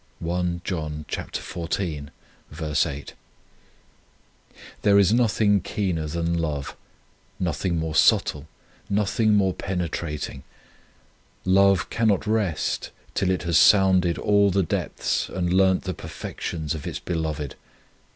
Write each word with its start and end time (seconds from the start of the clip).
1 0.17 0.61
There 4.81 4.97
is 4.97 5.13
nothing 5.13 5.61
keener 5.61 6.07
than 6.07 6.39
love, 6.41 6.75
nothing 7.39 7.77
more 7.77 7.93
subtle, 7.93 8.47
nothing 8.89 9.35
more 9.35 9.53
penetrating. 9.53 10.41
Love 11.45 11.91
cannot 11.91 12.25
rest 12.25 12.89
till 13.13 13.29
it 13.29 13.43
has 13.43 13.59
sounded 13.59 14.17
all 14.17 14.49
the 14.49 14.63
depths 14.63 15.29
and 15.29 15.53
learnt 15.53 15.83
the 15.83 15.93
perfections 15.93 16.73
of 16.73 16.87
its 16.87 16.97
Beloved. 16.97 17.53